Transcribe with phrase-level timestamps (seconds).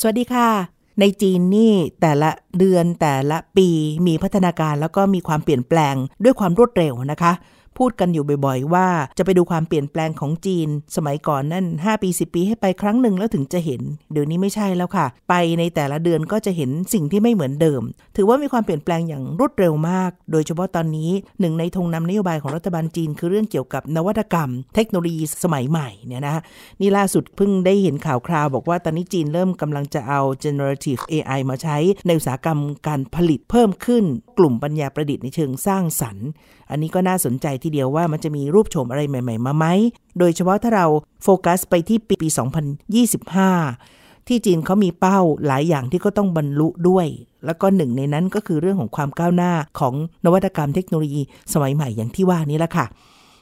[0.00, 0.48] สวัสดีค่ะ
[1.00, 3.68] ในจีนนี่แต่ละเดือนแต่ละปี
[4.06, 7.32] มีพัฒนาการแล้วก็มีความเปลี่ยนแปลงด้วยความรวดเร็วนะคะ
[7.78, 13.82] พูดกันอยู่บ่อยๆ ว่าจะไปดูความเปลี่ยนแปลงของจีน สมัยก่อนนั่น 5 ปี 10 ปีให้ไปครั้งหนึ่งแล้วถึงจะเห็น
[14.12, 17.82] เดี๋ยวนี้ไม่ใช่แล้วค่ะ ไปในแต่ละเดือนก็จะเห็นสิ่งที่ไม่เหมือนเดิม
[18.16, 21.10] ถือว่ามีความเปลี่ยนแปลงอย่างรวดเร็วมาก โดยเฉพาะตอนนี้
[21.40, 26.42] หนึ่งในธงนำนโยบายของรัฐบาลจีน คือเรื่องเกี่ยวกับนวัตกรรม เทคโนโลยีสมัยใหม่เนี่ยนะ
[26.80, 34.04] นี่ล่าสุดเพิ่งได้เห็นข่าวคราว บอกว่าตอนนี้จีนเริ่มกำลังจะเอา generative AI มาใช้ในอุตสาหกรรมการผลิตเพิ่มขึ้น
[34.38, 36.28] กลุ่มปัญญาประดิษฐ์ในเชิงสร้างสรรค์
[36.70, 39.66] อันนี้ก็น่าสนใจทีเดียวว่ามันจะมีรูปโฉมอะไรใหม่ ๆ มาไหม
[40.18, 40.86] โดยเฉพาะถ้าเรา
[41.22, 42.28] โฟกัสไปที่ปี
[43.48, 47.06] 2025 ที่จีนเขามีเป้าหลายอย่างที่ก็ต้องบรรลุด้วย
[47.44, 52.86] แล้วก็หนึ่งในนั้นก็คือเรื่องของความก้าวหน้าของนวัตกรรมเทคโนโลยีสมัยใหม่อย่างที่ว่านี้แหละค่ะ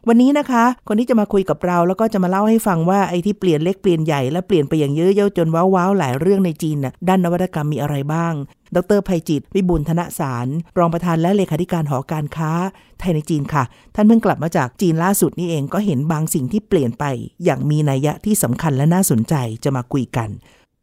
[0.08, 8.34] วันนี้นะคะ คนที่จะมาคุยกับเราแล้วก็จะมาเล่าให้ฟังว่าไอ้ที่เปลี่ยนเล็กเปลี่ยนใหญ่และเปลี่ยนไปอย่างเยอะเย้าจนว้าวๆหลายเรื่องในจีนน่ะด้านนวัตกรรมมีอะไรบ้าง
[8.76, 10.46] ดรภัยจิต วิบุลธนสาร
[10.78, 12.52] รองประธานและเลขาธิการหอการค้า
[13.00, 13.64] ไทยในจีนค่ะ
[13.94, 17.04] ท่านเพิ่งกลับมาจากจีนล่าสุดนี่เองก็เห็นบางสิ่งที่เปลี่ยนไป
[17.44, 20.28] อย่างมีนัยยะที่สำคัญและน่าสนใจจะมาคุยกัน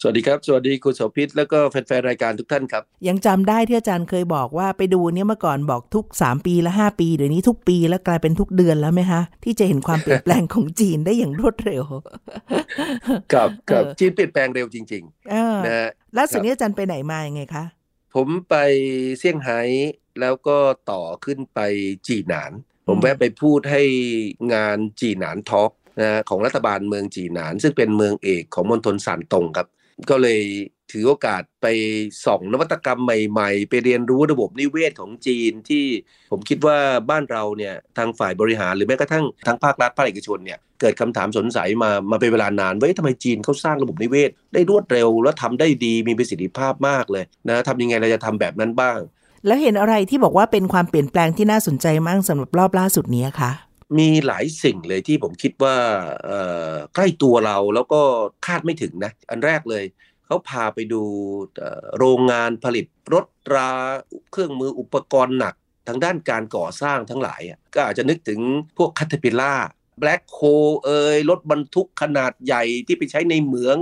[0.06, 11.84] สวัสดีครับ สวัสดีคุณโสภิตแล้วก็แฟนๆรายการทุกท่านครับ ยังจำได้ที่อาจารย์เคยบอกว่าไปดูเนี่ยเมื่อก่อนบอกทุก 3 ปีและ 5 ปีเดี๋ยวนี้ทุกปีแล้วกลายเป็นทุกเดือนแล้วไหมคะที่จะเห็นความเปลี่ยนแปลงของจีนได้อย่างรวดเร็ว
[13.34, 17.64] ครับครับจีนเปลี่ยนแปลงเร็วจริงเออๆนะฮะล่าสุดนี้อาจารย์ไปไหนมายังไงคะ
[18.16, 18.56] ผมไป
[19.20, 19.60] เซี่ยงไฮ้
[20.20, 20.58] แล้วก็
[20.92, 21.60] ต่อขึ้นไป
[22.08, 22.52] จีหนาน
[22.88, 23.84] ผมแวะไปพูดให้
[24.54, 25.72] งานจีหนานทอล์ก
[26.02, 29.70] นะฮะของรัฐบาลเมืองจีหนาน ซึ่งเป็นเมืองเอกของมณฑลสานตงครับ
[30.10, 30.42] ก็เลย
[30.92, 31.68] ถือโอกาสไป
[32.26, 35.86] ส่องนวัตกรรมใหม่ๆ ไปเรียนรู้ระบบนิเวศของจีนที่
[36.32, 36.78] ผมคิดว่า
[37.10, 49.00] บ้านเราเนี่ยทางฝ่ายบริหารหรือแม้กระทั่งทางภาครัฐภาคเอกชนเนี่ยเกิดคำถามสงสัยมามาเป็นเวลานานว่าเอ๊ะทำไมจีนเขาสร้างระบบนิเวศ ได้รวดเร็วแล้วทำได้ดีมีประสิทธิภาพมากเลยนะทำยังไงเราจะทำแบบนั้นบ้าง
[49.48, 53.52] แล้วเห็นอะไรที่บอกว่าเป็นความเปลี่ยนแปลงที่น่าสนใจมากสำหรับรอบล่าสุดนี้คะ
[53.98, 55.76] มีหลายสิ่งเลยที่ผมคิดว่า
[56.96, 58.02] ใกล้ตัวเราแล้วก็
[58.46, 59.84] คาดไม่ถึงนะ อันแรกเลย
[60.26, 61.02] เขาพาไปดู
[61.98, 63.70] โรงงานผลิตรถรา
[64.32, 65.56] เครื่องมืออุปกรณ์หนัก
[65.88, 67.42] ทางด้านการก่อสร้างทั้งหลาย
[67.76, 68.40] ก็อาจจะนึกถึง
[68.78, 69.54] พวกคัตเทปิล่า
[70.00, 70.40] แบล็คโค
[70.84, 73.78] เอยรถบรรทุกขนาดใหญ่ที่ไปใช้ในเหมือง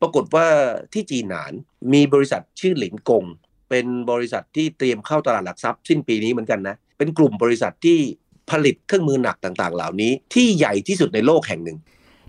[0.00, 0.46] ปรากฏว่า
[0.92, 1.52] ที่จี่หนาน
[1.92, 3.24] มีบริษัทชื่อหลินกง
[3.70, 7.98] เป็นบริษัทที่เตรียมเข้าตลาดหลักทรัพย์สิ้นปีนี้เหมือนกันนะ เป็นกลุ่มบริษัทที่
[8.50, 11.78] ผลิตเครื่องมือหนักต่างๆ เหล่านี้ ที่ใหญ่ที่สุดในโลกแห่งหนึ่ง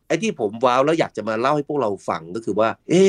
[0.08, 3.04] ไอ้ที่ผมว้าวแล้วอยากจะมาเล่าให้พวกเราฟังก็คือว่า เอ๊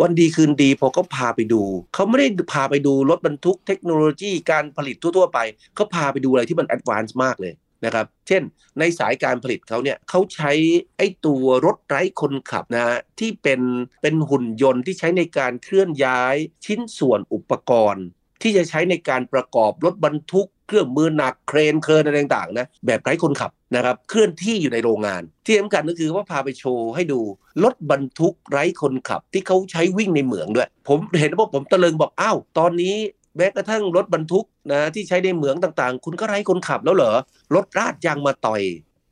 [0.00, 1.62] วันดีคืนดีพอเขาพาไปดู
[1.94, 5.38] เขาไม่ได้พาไปดูรถบรรทุกเทคโนโลยีการผลิตทั่ว ๆ ไป
[5.74, 7.52] เขาพาไปดูอะไรที่มัน advance มากเลย
[7.84, 8.42] นะครับ เช่น
[8.78, 10.52] ในสายการผลิตเขาเนี่ยเขาใช้
[10.96, 13.60] ไอ้ตัวรถไร้คนขับนะฮะที่เป็น
[14.02, 18.06] เป็นหุ่นยนต์ที่ใช้ในการเคลื่อนย้ายชิ้นส่วนอุปกรณ์
[18.42, 27.20] ที่จะใช้ในการประกอบรถบรรทุก เครื่องมือหนักเครนเครนอะไรต่างๆนะแบบไร้คนขับนะครับเคลื่อนที่อยู่ในโรงงาน ที่สำคัญก็คือว่าพาไปโชว์ให้ดู
[27.64, 32.96] รถบรรทุกไร้คนขับที่เขาใช้วิ่งในเหมืองด้วย ผมเห็นว่าผมตะลึงบอกอ้าวตอนนี้
[33.36, 37.12] แม้กระทั่งรถบรรทุกนะที่ใช้ในเหมืองต่างๆ คุณก็ไร้คนขับแล้วเหรอ
[37.54, 38.62] รถราดยางมะตอย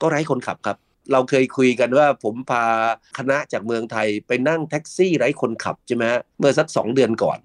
[0.00, 0.77] ก็ไร้คนขับครับ
[1.12, 2.65] เราเคยคุยกันว่าผมพา
[3.19, 6.05] คณะจากเมืองไทยไปนั่งแท็กซี่ไร้คนขับใช่ไหม
[6.38, 7.38] เมื่อสักสองเดือนก่อน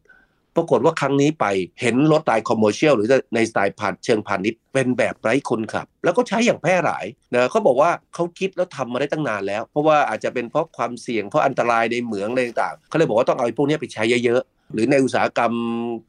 [0.55, 1.45] ปรากฏว่าครั้งนี้ไป
[1.81, 7.05] เห็นรถสไตล์ commercial หรือในสไตล์พานเชิงพาณิชย์เป็นแบบไร้คนขับ แล้วก็ใช้อย่างแพร่หลาย
[7.35, 15.53] นะเขาบอกว่าเขาคิดแล้วทำมาได้ตั้งนานแล้ว เพราะว่าอาจจะเป็นเพราะความเสี่ยงเพราะอันตรายในเหมืองอะไรต่างเขาเลยบอกว่าต้องเอาพวกนี้ไปใช้เยอะๆหรือในอุตสาหกรรม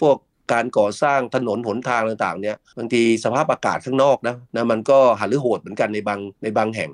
[0.01, 0.17] พวก
[0.53, 6.91] การก่อสร้างถนนหนทางต่างๆเนี่ยบางทีสภาพอากาศข้างนอกนะนะมันก็หันหรือโหดเหมือนกันในบางในบางแห่ง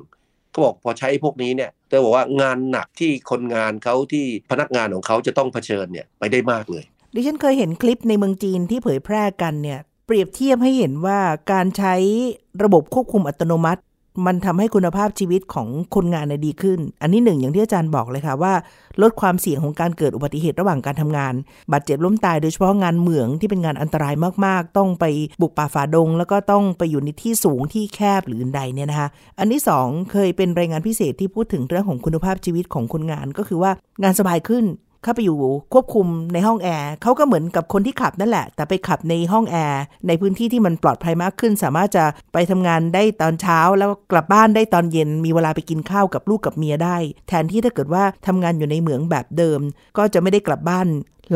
[0.50, 6.84] เขาบอกพอใช้พวกนี้เนี่ยเธอบอกว่างานหนักที่คนงานเขาที่พนักงานของเขาจะต้องเผชิญเนี่ยไปได้มากเลย
[7.14, 11.19] ดิฉันเคยเห็นคลิปในเมืองจีนที่เผยแพร่กันเนี่ย เปรียบเทียบให้เห็นว่า
[11.53, 11.94] การใช้
[12.62, 13.82] ระบบควบคุมอัตโนมัติ
[14.26, 18.53] มันทำให้คุณภาพชีวิตของคนงานเนี่ยดีขึ้น อันนี้หนึ่งอย่างที่อาจารย์บอกเลยค่ะว่า
[19.03, 21.35] ลดความเสี่ยงของการเกิดอุบัติเหตุระหว่างการทำงาน
[21.73, 24.14] บาดเจ็บล้มตายโดยเฉพาะงานเหมืองที่เป็นงานอันตราย
[24.47, 25.05] มากๆ ต้องไป
[25.41, 33.70] บุกป่าฝ่าดง แล้วก็ต้องไปอยู่ในที่สูงที่แคบหรืออื่นใดเนี่ยนะคะ อันที่สองเคยเป็นรายงานพิเศษที่พูดถึงเรื่องของคุณภาพชีวิตของคนงานก็คือว่า
[34.03, 34.64] งานสบายขึ้น
[35.02, 35.38] เข้าไปอยู่
[35.72, 46.96] ควบคุมในห้องแอร์เขาก็เหมือนกับคนที่ขับนั่นแหละ แต่ไปขับในห้องแอร์ในพื้นที่ที่มันปลอดภัยมากขึ้น สามารถจะไปทำงานได้ตอนเช้า แล้วกลับบ้านได้ตอนเย็น มีเวลาไปกินข้าวกับลูกกับเมียได้
[47.28, 49.60] แทนที่ถ้าเกิดว่าทำงานอยู่ในเหมืองแบบเดิม
[49.99, 50.87] ก็จะไม่ได้กลับบ้าน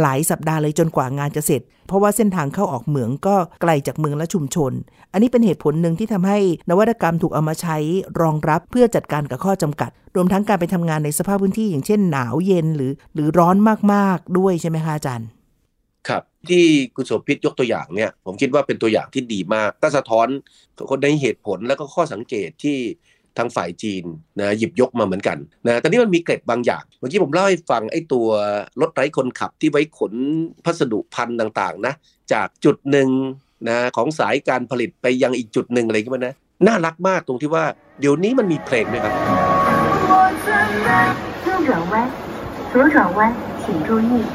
[0.01, 4.73] หลายสัปดาห์เลยจนกว่างานจะเสร็จ เพราะว่าเส้นทางเข้าออกเหมืองก็ไกลจากเมืองและชุมชน
[5.13, 6.39] อันนี้เป็นเหตุผลหนึ่งที่ทำให้
[6.71, 7.77] นวัตกรรมถูกเอามาใช้
[8.21, 13.57] รองรับเพื่อจัดการกับข้อจำกัด รวมทั้งการไปทำงานในสภาพพื้นที่อย่างเช่นหนาวเย็นหรือ หรือร้อน
[13.93, 15.29] มากๆด้วยใช่ไหมคะอาจารย์
[16.09, 20.27] ครับที่คุณโสภิตยกตัวอย่างเนี่ยผมคิดว่าเป็นตัวอย่างที่ดีมากก็สะท้อน
[20.91, 22.79] คนในเหตุผลและก็ข้อสังเกตที่
[23.39, 24.05] ทางฝ่ายจีน
[24.41, 28.27] นะหยิบยกมาเหมือนกันนะแต่นี่มันมีเกร็ดบางอย่าง เมื่อกี้ผมเล่าให้ฟังไอ้ตัว
[28.81, 30.13] รถไร้คนขับที่ไว้ขน
[30.65, 31.95] พัสดุพันธุ์ต่างๆนะ
[32.33, 33.09] จากจุดหนึ่ง
[33.69, 36.35] นะของสายการผลิตไปยังอีกจุดหนึ่งอะไรก็มันนะ
[36.67, 37.65] น่ารักมากตรงที่ว่า
[38.01, 39.15] เดี๋ยวนี้มันมีเพลงด้วยครับ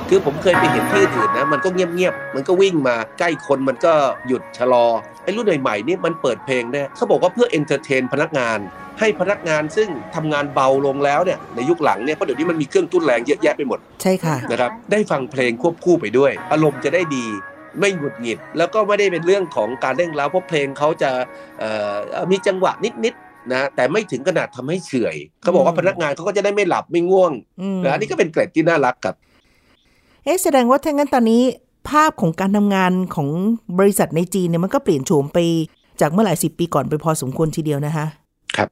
[0.09, 3.93] คือผมเคยไปเห็นที่อื่นนะมันก็เงียบๆมันก็วิ่งมาใกล้คนมันก็
[4.27, 4.85] หยุดชะลอ
[5.23, 8.59] ไอ้รุ่นใหม่ๆนี่มันเปิดเพลงเนี่ยเขาบอกว่าเพื่อ entertain พนักงาน
[8.99, 17.25] ให้พนักงานซึ่งทำงานเบาลงแล้วเนี่ยในยุคหลังเนี่ยเพราะเดี๋ยวนี้มันมีเครื่องทุ่นแรงเยอะแยะไปหมด ใช่ค่ะนะครับได้ฟังเพลงควบคู่ไปด้วย อารมณ์จะได้ดี
[17.79, 21.11] ไม่หงุดหงิด แล้วก็ไม่ได้เป็นเรื่องของการเร่งเร้าเพราะเพลงเขาจะ
[22.31, 22.71] มีจังหวะ
[23.05, 27.31] นิดๆ นะแต่ไม่ถึงขนาดทำให้เฉื่อยเขาบอกว่าพนักงานเขาก็จะได้ไม่หลับไม่ง่วง
[27.85, 29.15] นะนี่ก็เป็นเกร็ดที่น่ารักกับ
[30.23, 31.43] เอ๊ะแสดงว่าถ้างั้นตอนนี้
[31.89, 33.29] ภาพของการทำงานของ
[33.79, 35.39] บริษัทในจีนเนี่ยมันก็เปลี่ยนโฉมไป
[36.01, 38.07] จากเมื่อหลายสิบปีก่อนไปพอสมควรทีเดียวนะคะ
[38.57, 38.69] ครับ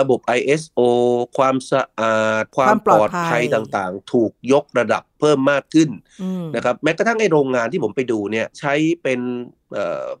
[0.00, 0.80] ระบบ ISO
[1.36, 5.90] ความสะอาด ความปลอดภัยต่างๆ ถูกยกระดับเพิ่มมากขึ้น
[6.56, 9.20] นะครับแม้กระทั่งไอโรงงานที่ผมไปดูเนี่ยใช้เป็น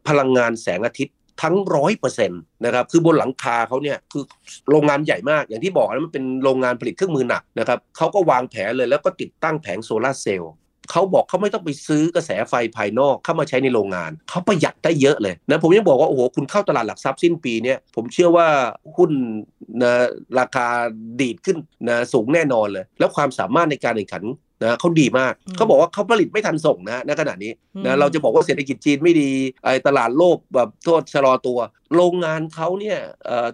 [0.08, 4.24] พลังงานแสงอาทิตย์ ทั้งร้อยเปอร์เซ็นต์นะครับคือบนหลังคาเขาเนี่ยคือ
[4.70, 10.52] โรงงานใหญ่มากอย่างที่บอกแล้วมันเป็นโรงงานผลิตเครื่องมือหนักนะครับเขาก็วางแผนเลยแล้วก็ติดตั้งแผงโซลาเซลล์
[10.90, 18.48] เขาบอกเขาไม่ต้องไปซื้อกระแสไฟภายนอกเข้ามาใช้ในโรงงาน เขาประหยัดได้เยอะเลยนะผมยังบอกว่าโอ้โหคุณเข้าตลาดหลักทรัพย์สิ้นปีเนี่ยผมเชื่อว่า
[18.96, 19.10] หุ้น
[19.82, 19.92] นะ
[20.38, 20.66] ราคา
[21.20, 21.58] ดีดขึ้น
[21.88, 24.24] นะสูงแน่นอนเลย แล้วความสามารถในการแข่งขัน
[24.64, 27.52] นะเขาดีมากเขาบอกว่าเขาผลิตไม่ทันส่งนะณขณะนี้
[27.86, 29.30] นะเราจะบอกว่าเศรษฐกิจจีนไม่ดี
[29.64, 31.58] ไอ้ตลาดโลกแบบโทษชะลอตัว
[31.94, 32.98] โรงงานเขาเนี่ย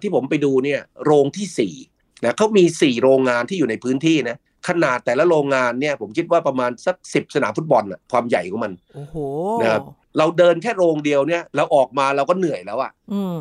[0.01, 4.37] ที่ผมไปดูเนี่ยโรงที่4นะเขามี 4 โรงงานที่อยู่ในพื้นที่นะ
[4.67, 9.15] ขนาดแต่ละโรงงานเนี่ยผมคิดว่าประมาณสักสิบสนามฟุตบอลอะความใหญ่ของมันโอ้โห
[9.61, 9.83] นะครับ
[10.17, 12.91] เราเดินแค่โรงเดียวเนี่ยเราออกมาเราก็เหนื่อยแล้วอะ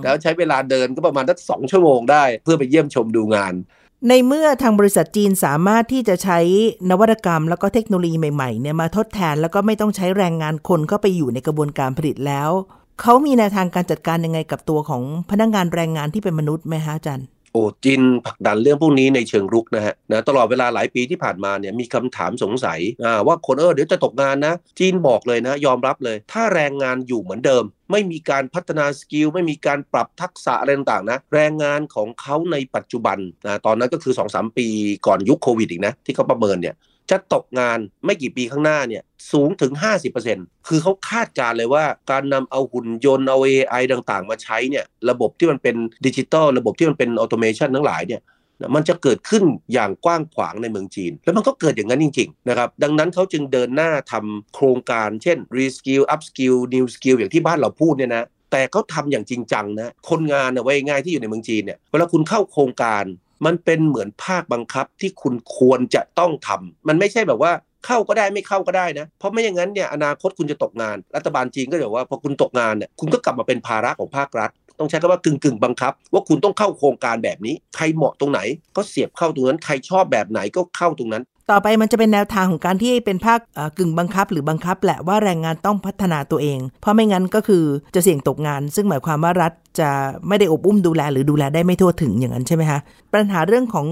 [0.02, 3.54] แล้วใช้เวลาเดินก็ประมาณสักสองชั่วโมงได้ เพื่อไปเยี่ยมชมดูงาน
[4.08, 6.38] ในเมื่อทางบริษัทจีนสามารถที่จะใช้
[6.90, 12.50] นวัตกรรม แล้วก็เทคโนโลยีใหม่ๆเนี่ยมาทดแทนแล้วก็ไม่ต้องใช้แรงงานคนเข้าไปอยู่ในกระบวนการผลิตแล้ว
[13.00, 17.26] เขามีแนวทางการจัดการยังไงกับตัวของพนักงงานแรงงานที่เป็นมนุษย์ไหมฮะอาจารย์
[17.56, 22.80] โอ้จินผลักดันเรื่องพวกนี้ในเชิงรุกนะฮะนะตลอดเวลาหลายปีที่ผ่านมาเนี่ยมีคำถามสงสัย
[23.26, 34.66] ว่าคนเออเดี๋ยวจะตกงานนะ จีนบอกเลยนะ ยอมรับเลย ถ้าแรงงานอยู่เหมือนเดิม ไม่มีการพัฒนาสกิลไม่มีการปรับทักษะอะไรต่างๆนะแรงงานของเขาในปัจจุบันนะตอนนั้นก็คือ 2-3 ปี
[35.06, 36.74] ก่อนยุคโควิดอีกนะที่เขาประเมินเนี่ย
[37.10, 39.72] จะตกงานไม่กี่ปีข้างหน้าเนี่ยสูงถึง
[40.20, 45.76] 50%คือเขาคาดการเลยว่าการนำเอาหุ่นยนต์เอา AI ต่างๆ มาใช้เนี่ยระบบที่มันเป็น
[46.06, 48.22] ดิจิตอลระบบที่มันเป็น automation ทั้งหลายเนี่ย
[48.74, 63.04] มันจะเกิดขึ้นอย่างกว้างขวางในเมืองจีน แล้วมันก็เกิดอย่างนั้นจริงๆนะครับดังนั้นเขาจึงเดินหน้าทำโครงการเช่น reskill upskill new skill อย่างที่บ้านเราพูดเนี่ยนะแต่เขาทำอย่างจริงจังนะคนงานนะว่าง่ายที่อยู่ในเมืองจีนเนี่ยเวลาคุณเข้าโครงการ
[63.44, 67.52] มันเป็นเหมือนภาคบังคับที่คุณควรจะต้องทำมันไม่ใช่แบบว่า
[67.86, 78.40] เข้าก็ได้ไม่เข้าก็ได้นะ เพราะไม่อย่างนั้นเนี่ยอนาคตคุณจะตกงาน รัฐบาลจีนก็จะว่าพอคุณตกงานเนี่ยคุณก็กลับมาเป็นภาระของภาครัฐ ต้องใช้คำว่ากึ่งกึ่งบังคับ ว่าคุณต้องเข้าโครงการแบบนี้ ใครเหมาะตรงไหน
[78.76, 83.38] ก็เสียบเข้าตรงนั้น ใครชอบแบบไหนก็เข้าตรงนั้น ต่อไปมันจะเป็นแนวทางของการที่เป็นภาค
[83.78, 89.90] กึ่งบังคับหรือบังคับแหละว่าแรงงานต้องพัฒนาตัวเอง เพราะไม่งั้นก็คือจะเสี่ยงตกงาน ซึ่งหมายความว่ารัฐจะ
[90.28, 92.80] ไม่ได้อบอุ้มดูแลหรือดูแลได้ไม่ทั่วถึงอย่างนั้นใช่ไหมคะ
[93.14, 93.86] ปัญหาเรื่องของ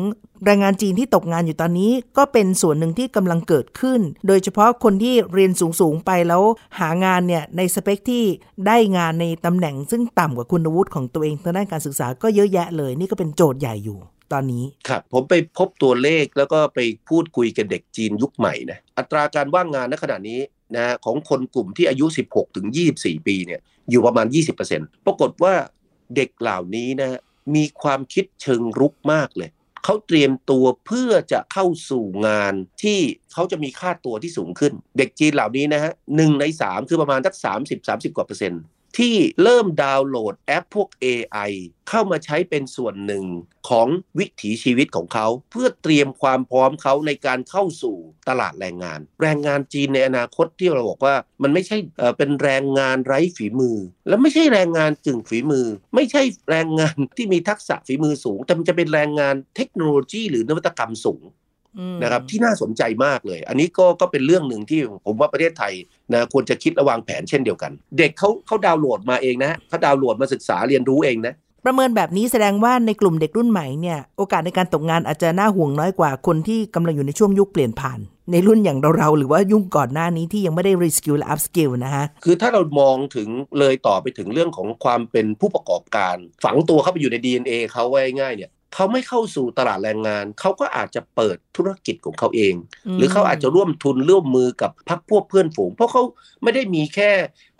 [0.44, 6.42] แรงงานจีนที่ตกงานอยู่ตอนนี้ก็เป็นส่วนหนึ่งที่กำลังเกิดขึ้น โดยเฉพาะคนที่เรียนสูงๆไปแล้ว
[6.78, 8.24] หางานเนี่ยในสเปคที่
[8.66, 13.98] ได้งานในตำแหน่ง ซึ่งต่ำกว่าคุณวุฒิของตัวเองทางด้านการศึกษาก็เยอะแยะเลย นี่ก็เป็นโจทย์ใหญ่อยู่
[14.34, 20.40] ตอนนี้ครับผมไปพบตัวเลขแล้วก็ไปพูดคุยกับเด็กจีนยุคใหม่นะอัตราการว่างงานณขณะนี้
[20.76, 23.60] นะของคนกลุ่มที่อายุ 16 ถึง 24 ปีเนี่ย
[23.90, 24.26] อยู่ประมาณ
[24.66, 25.54] 20%ปรากฏว่า
[26.16, 27.18] เด็กเหล่านี้นะ
[27.54, 29.50] มีความคิดเชิงรุกมากเลย
[29.84, 33.00] เขาเตรียมตัวเพื่อจะเข้าสู่งานที่
[33.32, 38.62] เขาจะมีค่าตัวที่สูงขึ้น เด็กจีนเหล่านี้นะฮะหนึ่งในสามคือประมาณสักสามสิบสามสิบกว่าเปอร์เซ็นต์
[38.98, 41.52] ที่เริ่มดาวน์โหลดแอปพวก AI
[41.88, 43.24] เข้ามาใช้เป็นส่วนหนึ่ง
[43.68, 47.96] ของวิถีชีวิตของเขา เพื่อเตรียมความพร้อมเขาในการเข้าสู่
[48.28, 51.76] ตลาดแรงงาน แรงงานจีนในอนาคตที่เราบอกว่ามันไม่ใช่
[52.18, 53.76] เป็นแรงงานไร้ฝีมือ
[54.08, 61.22] และไม่ใช่แรงงานกึ่งฝีมือ ไม่ใช่แรงงานที่มีทักษะฝีมือสูง แต่มันจะเป็นแรงงานเทคโนโลยี หรือนวัตกรรมสูง
[62.02, 65.72] นะครับที่น่าสนใจมากเลย อันนี้ก็ก็เป็นเรื่องหนึ่งที่ผมว่าประเทศไทย
[66.12, 71.34] นะควรจะคิดและวางแผนเช่นเดียวกัน เด็กเขาเขาดาวน์โหลดมาเองนะเขาดาวน์โหลดมาศึกษาเรียนรู้เองนะ
[71.66, 78.00] ประเมินแบบนี้แสดงว่าในกลุ่มเด็กรุ่นใหม่เนี่ยโอกาสในการตกงานอาจจะน่าห่วงน้อยกว่าคนที่กำลังอยู่ในช่วงยุคเปลี่ยนผ่าน
[78.32, 83.28] ในรุ่นอย่างเราๆหรือว่ายุคก่อนหน้านี้ที่ยังไม่ได้ reskill และ upskill นะฮะคือถ้าเรามองถึง
[83.58, 92.54] เลยต่อไปถึงเรื่องของความเป็นผู้ประกอบการ ฝังตัวเข้าไปอยู่ใน DNA เขาว่าง่ายเนี่ย เขาไม่เข้าสู่ตลาดแรงงาน เขาก็อาจจะเปิดธุรกิจของเขาเอง
[92.98, 96.02] หรือเขาอาจจะร่วมทุนร่วมมือกับพักพวกเพื่อนฝูง เพราะเขา
[96.42, 97.10] ไม่ได้มีแค่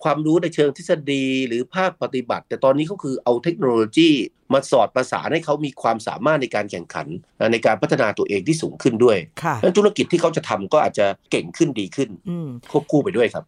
[0.03, 4.11] ความรู้ในเชิงทฤษฎีหรือภาคปฏิบัติ แต่ตอนนี้เขาคือเอาเทคโนโลยี
[4.53, 7.07] มาสอดประสานให้เขามีความสามารถในการแข่งขัน
[7.53, 9.19] ในการพัฒนาตัวเองที่สูงขึ้นด้วย
[9.61, 12.11] ดังนั้นธุรกิจที่เขาจะทำก็อาจจะเก่งขึ้นดีขึ้น
[12.71, 13.45] ควบคู่ไปด้วยครับ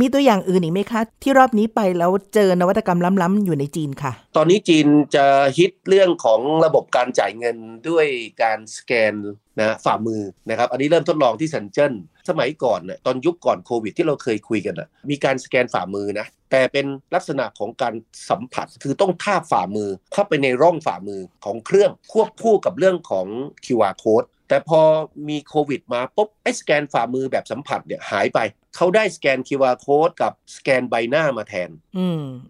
[0.00, 5.26] มีตัวอย่างอื่นอีกไหมคะ ที่รอบนี้ไปแล้วเจอนวัตกรรมล้ำๆอยู่ในจีนค่ะ ตอนนี้จีนจะ
[5.58, 7.56] ฮิตเรื่องของระบบการจ่ายเงิน
[7.88, 8.06] ด้วย
[8.42, 9.14] การสแกน
[9.60, 11.92] นะฝ่ามือนะครับอันนี้เริ่มทดลองที่เซนเจิ้น
[12.28, 17.94] สมัยก่อนเนี่ยตอนยุคก่อนโควิดที่เราเคยคุยกันอะมีการสแกนฝ่ามือนะแต่เป็นลักษณะของการ
[18.30, 23.26] สัมผัสคือต้องทาบฝ่ามือเข้าไปในร่องฝ่ามือของเครื่องควบคู่กับเรื่องของ
[23.66, 24.80] QR code แต่พอ
[25.28, 28.38] มีโควิดมาปุ๊บไอ้สแกนฝ่ามือแบบสัมผัสเนี่ยหายไป
[28.76, 31.70] เขาได้สแกน QR code กับสแกนใบหน้ามาแทน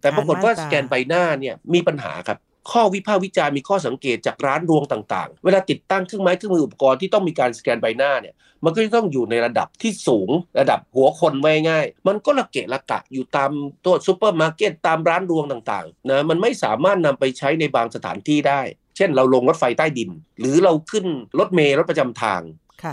[0.01, 2.39] แต่ปรากฏว่าสแกนใบหน้าเนี่ยมีปัญหาครับ
[2.73, 8.35] ข้อวิพากษ์วิจารณ์มีข้อสังเกตจากร้านรวงต่างๆ เวลาติดตั้งเครื่องไม้เครื่องมืออุปกรณ์ที่ต้องมีการสแกนใบหน้าเนี่ย
[8.65, 13.51] มันก็จะต้องอยู่ในระดับที่สูงระดับหัวคนว่าง่าย มันก็ระเกะระกะอยู่ตาม
[13.85, 18.61] ตัวซูเปอร์มาร์เก็ตตามร้านรวงต่างๆนะมันไม่สามารถนำไปใช้ในบางสถานที่ได้
[18.97, 20.11] เช่นเราลงรถไฟใต้ดิน
[20.41, 21.07] หรือเราขึ้น
[21.39, 22.43] รถเมล์รถประจำทาง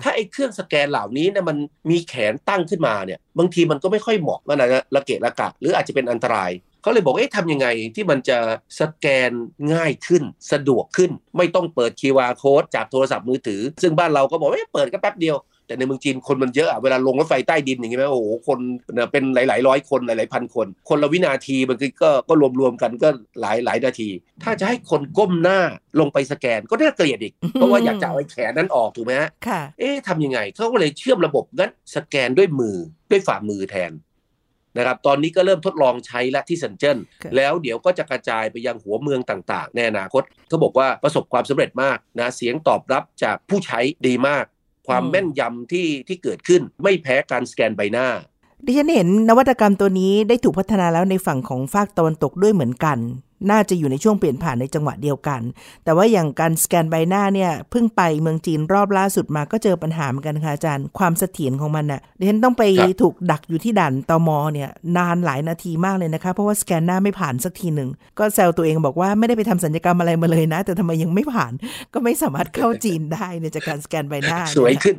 [0.03, 1.57] ถ้าไอ้เครื่องสแกนเหล่านี้เนี่ยมัน
[1.89, 8.37] มีแขนตั้งขึ้นมาเนี่ยบางทีมันก็ไม่ค่อยเหมาะมันอาจจะระเกะระกะหรืออาจจะเป็นอันตรายเขาเลยบอกเอ๊ะทำยังไงที่มันจะ
[8.79, 9.31] สแกน
[9.73, 15.35] ง่ายขึ้น สะดวกขึ้น ไม่ต้องเปิด QR code จากโทรศัพท์มือถือ ซึ่งบ้านเราก็บอกว่าเปิดก็แป๊บเดียว
[15.73, 18.59] แต่ในเมืองจีนคนมันเยอะอะเวลาลงรถไฟใต้ดินอย่างเงี้ยโอ้โหคน
[19.11, 23.09] เป็นหลาย ๆ ร้อยคนหลาย ๆ พันคน คนละวินาทีมันก็ก็รวมๆกันก็
[23.41, 24.09] หลายหลายนาที
[24.43, 25.59] ถ้าจะให้คนก้มหน้า
[25.99, 29.29] ลงไปสแกนก็น่าเกลียดอีก เพราะว่าอยากจะเอาแขนนั้นออกถูกไหมฮะ
[29.79, 32.77] เอ๊ะทำยังไงเขาก็เลยเชื่อมระบบนั้นสแกนด้วยมือ
[33.11, 33.91] ด้วยฝ่ามือแทน
[34.77, 36.97] นะครับตอนนี้ก็เริ่มทดลองใช้และที่เซนเจิ้น
[37.35, 44.45] แล้วเดี๋ยวก็จะกระจายไปยังหัวเมืองต่าง ๆ ในอนาคตเขาบอกว่าประสบความสำเร็จมากนะเสียงตอบรับจากผู้ใช้ดีมาก
[44.87, 48.07] ความแม่นยำที่ที่เกิดขึ้นไม่แพ้การสแกนใบหน้า
[48.65, 52.97] ดิฉันเห็นนวัตกรรมตัวนี้ได้ถูกพัฒนาแล้วในฝั่งของฝากตะวันตกด้วยเหมือนกัน
[53.51, 55.41] น่าจะอยู่ในช่วงเปลี่ยนผ่านในจังหวะเดียวกัน
[55.83, 62.63] แต่ว่าอย่างการสแกนใบหน้าเนี่ยเพิ่งไปเมืองจีนรอบล่าสุดมาก็เจอปัญหาเหมือนกันค่ะอาจารย์ ความเสถียรของมันน่ะดิฉันต้องไป
[63.01, 71.53] ถูกดักอยู่ที่ด่านตมเนี่ยนานหลายนาทีมากเลยนะคะ เพราะว่าสแกนหน้าไม่ผ่านสักทีหนึ่งก็แซวตัวเองบอกว่าไม่ได้ไปทำสัญญกรรมอะไรมาเลยนะ แต่ทำไมยังไม่ผ่าน
[71.93, 74.95] ก็ไม่สามารถเข้าจีนได้ในจากการสแกนใบหน้า สวยขึ้น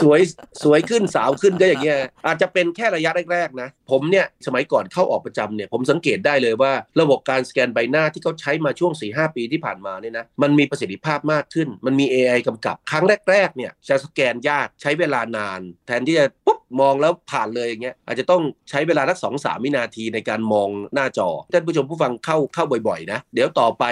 [0.00, 0.20] สวย
[0.62, 23.84] สวยขึ้นสาวขึ้นก็อย่างเงี้ยอาจจะเป็นแค่ระยะแรกๆนะ ผมเนี่ยสมัยก่อนเข้าออกประจำเนี่ยผมสังเกตได้เลยว่าระบบการสแกนใบหน้าที่เขาใช้มาช่วง4ีหปีที่ผ่านมาเนี่ยนะมันมีประสิทธิภาพมากขึ้น มันมี AI กำกับครั้งแรกๆเนี่ยจะสแกนยากใช้เวลานาน แทนที่จะปุ๊บมองแล้วผ่านเลยอย่างเงี้ยอาจจะต้องใช้เวลาสักสองสามวินาทีในการมองหน้าจอท่านผู้ชมผู้ฟังเข้าเข้าบ่อยๆนะเดี๋ยวต่อไป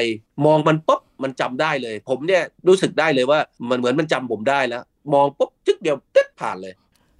[0.46, 3.38] มองมันปุ๊บมันจำได้เลย ผมเนี่ยรู้สึกได้เลยว่า
[3.70, 4.82] มันเหมือนมันจำผมได้แล้ว
[5.14, 6.74] มองปุ๊บจึ๊กเดียวตึ๊ดผ่านเลย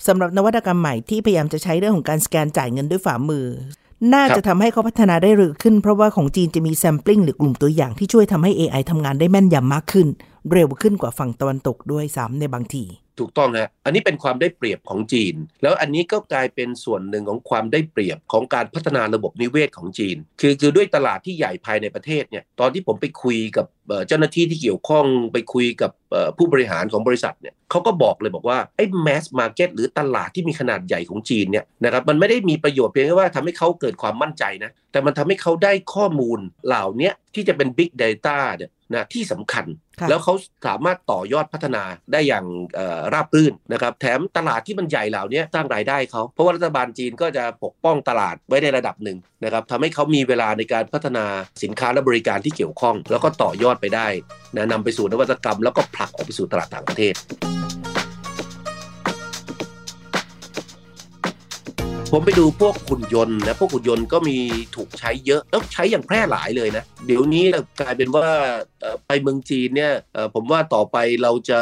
[0.09, 3.47] สำหรับนวัตกรรมใหม่ที่พยายามจะใช้เรื่องของการสแกนจ่ายเงินด้วยฝ่ามือ
[4.15, 10.07] น่าจะทำให้เขาพัฒนาได้เร็วขึ้น เพราะว่าของจีนจะมีแซมปลิ้งหรือกลุ่มตัวอย่างที่ช่วยทำให้ AI ทำงานได้แม่นยำมากขึ้น
[10.53, 12.85] เร็วขึ้นกว่าฝั่งตะวันตกด้วยซ้ำในบางที
[13.21, 23.67] ถูกต้องฮะ อันนี้เป็นความได้เปรียบของจีน แล้วอันนี้ก็กลายเป็นส่วนหนึ่งของความได้เปรียบของการพัฒนาระบบนิเวศของจีน คือคือด้วยตลาดที่ใหญ่ภายในประเทศเนี่ย ตอนที่ผมไปคุยกับ
[24.09, 25.91] เจ้าหน้าที่ที่เกี่ยวข้องไปคุยกับ
[26.39, 39.67] ผู้บริหารของบริษัทเนี่ยเขาก็บอกเลยบอกว่าไอ้แมสมาร์เก็ตหรือตลาดที่มีขนาดใหญ่ของจีนเนี่ยนะครับมันไม่ได้มีประโยชน์เพียงแค่ว่าทำให้เขาเกิดความมั่นใจนะแต่มันทำให้เขาได้ข้อมูลเหล่านี้ที่จะเป็น Big Data เนี่ยนะที่สำคัญ
[40.09, 40.35] แล้วเขา
[40.67, 41.83] สามารถต่อยอดพัฒนา
[42.13, 42.45] ได้อย่าง
[43.13, 51.25] ราบรื่นนะครับแถมตลาดที่มันใหญ่เหล่านี้สร้างรายได้เขาเพราะว่ารัฐบาลจีนก็จะปกป้องตลาดไว้ในระดับหนึ่งนะครับทำให้เขามีเวลาในการพัฒนา
[51.63, 54.09] สินค้าและบริการที่เกี่ยวข้อง แล้วก็ต่อยอดไปได้
[54.57, 57.15] นะนำไปสู่นวัตกรรม แล้วก็ผลักออกไปสู่ตลาดต่างประเทศ
[62.15, 64.39] ผมไปดูพวกหุ่นยนต์นะพวกหุ่นยนต์ก็มี
[64.77, 67.45] ถูกใช้เยอะแล้วใช้อย่างแพร่หลายเลยนะ เดี๋ยวนี้
[67.81, 68.27] กลายเป็นว่า
[69.07, 69.93] ไปเมืองจีนเนี่ย
[70.35, 71.61] ผมว่าต่อไปเราจะ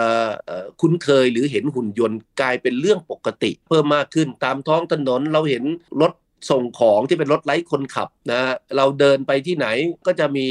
[0.81, 5.64] คุ้นเคยหรือเห็นหุ่นยนต์กลายเป็นเรื่องปกติ เพิ่มมากขึ้นตามท้องถนนเราเห็น
[6.00, 6.12] รถ
[6.50, 8.40] ส่งของที่เป็นรถไร้คนขับนะ
[8.76, 9.67] เราเดินไปที่ไหน
[10.07, 10.49] ก็จะมี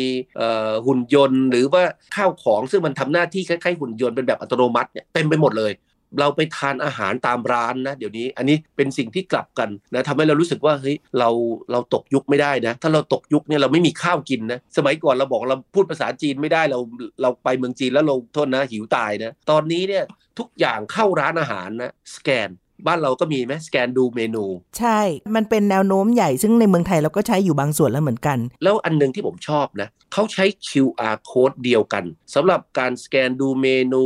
[0.86, 1.84] หุ่นยนต์ หรือว่า
[2.16, 5.72] ข้าวของซึ่งมันทำหน้าที่คล้ายๆหุ่นยนต์เป็นแบบอัตโนมัติเนี่ยเต็มไปหมดเลย
[6.20, 11.30] เราไปทานอาหารตามร้านนะเดี๋ยวนี้อันนี้เป็นสิ่งที่กลับกันนะทำให้เรารู้สึกว่าเฮ้ยเรา
[11.72, 16.80] เราตกยุคไม่ได้นะ ถ้าเราตกยุคเนี่ยเราไม่มีข้าวกินนะสมัยก่อนเราบอกเราพูดภาษาจีนไม่ได้เรา
[17.22, 20.04] เราไปเมืองจีนแล้วเราโทษนะหิวตายนะตอนนี้เนี่ย
[20.40, 22.50] ทุกอย่างเข้าร้านอาหารนะสแกน
[22.88, 24.44] บ้านเราก็มีไหมสแกนดูเมนู
[24.80, 25.00] ใช่
[25.36, 32.04] มันเป็นแนวโน้มใหญ่ซึ่งในเมืองไทยเราก็ใช้อยู่บางส่วนแล้วเหมือนกัน แล้วอันนึงที่ผมชอบนะเขาใช้ QR code เดียวกัน
[32.36, 34.04] สำหรับการสแกนดูเมนู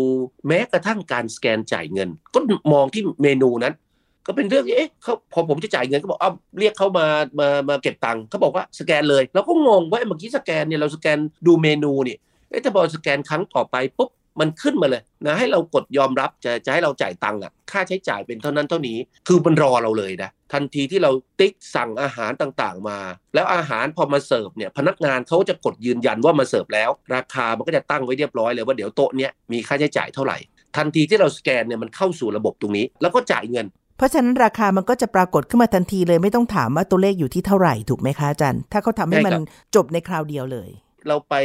[0.48, 2.40] แม้กระทั่งการสแกนจ่ายเงิน ก็
[2.74, 3.76] มองที่เมนูนั้น
[4.28, 7.08] ก็เป็นเรื่องเอ๊ะเขาพอผมจะจ่ายเงินก็บอกอ้าเรียกเขามา
[7.40, 12.18] มามาเก็บตังค์เขาบอกว่าสแกนเลยแล้วก็งงว่าเมื่อกี้สแกนเนี่ยเราสแกนดูเมนูนี่
[12.50, 14.10] เอ๊ะถ้าพอสแกนครั้งต่อไปปุ๊บ
[14.42, 23.00] มันขึ้นมาเลยนะให้เรากดยอมรับจะจะให้เราจ่ายตังค์อะค่าใช้จ่ายเป็นเท่านั้นเท่านี้ คือมันรอเราเลยนะทันทีที่เราติ๊กสั่งอาหารต่างๆมา
[23.36, 30.38] แล้วอาหารพอมาเสิร์ฟเนี่ยพนักงานเขาจะกดยืนยันว่ามาเสิร์ฟแล้ว ราคามันก็จะตั้งไว้เรียบร้อยเลยว่าเดี๋ยวโต๊ะเนี้ยมีค่าใช้จ่ายเท่าไหร่
[30.78, 33.66] ทันทีที่เราสแกนเนี่ยมันเข้าสู่ระบบตรงนี้ แล้วก็จ่ายเงิน
[33.98, 39.34] เพราะฉะนั้นราคามันก็จะปรากฏขึ้นมาทันทีเลย ไม่ต้องถามว่าตัวเลขอยู่ที่เท่าไหร่ถูกไหมคะอาจารย์ ถ้าเขาทาให้มัน
[39.76, 40.70] จบในคราวเดียวเลย
[41.08, 41.36] เราไป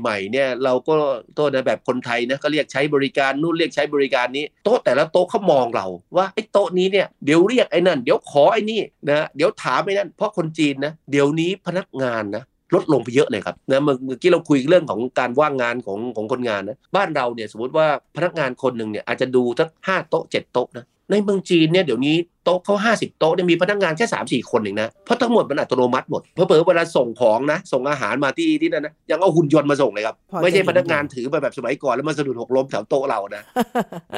[0.00, 0.94] ใหม่ๆเนี่ยเราก็
[1.34, 12.44] โต๊ะในแบบคนไทยนะก็เรียกใช้บริการนู่นเรียกใช้บริการนี้โต๊ะแต่ละโต๊ะเขามองเรา ว่าไอ้โต๊ะนี้เนี่ยเดี๋ยวเรียกไอ้นั่น เดี๋ยวขอไอ้นี่นะเดี๋ยวถามไอ้นั่นเพราะคนจีนนะเดี๋ยวนี้พนักงานนะ
[12.74, 33.42] ลดลงไปเยอะเลยครับนะเมื่อกี้เราคุยเรื่องของการว่างงานของของคนงานนะบ้านเราเนี่ยสมมติว่าพนักงานคนหนึ่งเนี่ยอาจจะดูสักห้าโต๊ะเจ็ดโต๊ะนะ ในเมืองจีนเนี่ยเดี๋ยวนี้โต๊ะเขาห้าสิบโต๊ะเนี่ยมีพนักงานแค่สามสี่คนเองนะ เพราะทั้งหมดมันอัตโนมัติหมด เพอเพอเวลาส่งของนะ ส่งอาหารมาที่ที่นั่นนะ ยังเอาหุ่นยนต์มาส่งเลยครับ ไม่ใช่พนักงานถือไปแบบสมัยก่อน แล้วมาสะดุดหกล้มแถวโต๊ะเรานะ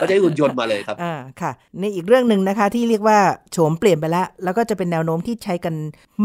[0.00, 3.18] ก็ใช้หุ่นยนต์มาเลยครับ อ่า ค่ะ ในอีกเรื่องหนึ่งนะคะที่เรียกว่า
[3.53, 5.74] โฉมเปลี่ยนไปแล้ว แล้วก็จะเป็นแนวโน้มที่ใช้กัน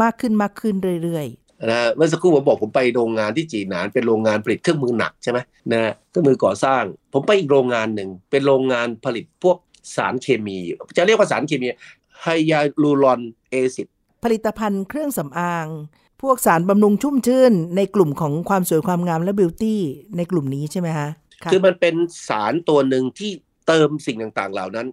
[0.02, 5.38] มากขึ้นมากขึ้นเรื่อยๆนะเมื่อสักครู่ผมบอกผมไปโรงงานที่จีนนานเป็นโรงงานผลิตเครื่องมือหนักใช่ไหม
[5.72, 9.56] นะเครื่องมือก่อสร้าง ผมไปอีกโรงงานหนึ่งเป็นโรงงานผลิตพวก
[9.96, 10.58] สารเคมี
[10.96, 11.66] จะเรียกว่าสารเคมี
[12.20, 13.20] ไฮยาลูรอน
[13.50, 13.86] เอซิด
[14.24, 15.66] ผลิตภัณฑ์เครื่องสำอาง
[16.22, 19.80] พวกสารบำรุงชุ่มชื่น ในกลุ่มของความสวยความงามและบิวตี้
[20.16, 21.08] ในกลุ่มนี้ใช่ไหมคะ
[21.52, 21.94] คือมันเป็น
[22.28, 23.30] สารตัวหนึ่งที่
[23.66, 24.86] เติมสิ่งต่างๆ เหล่านั้น